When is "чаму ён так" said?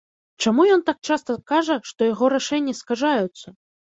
0.45-0.97